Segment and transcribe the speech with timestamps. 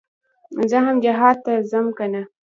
[0.69, 2.21] زه هم جهاد ته ځم کنه.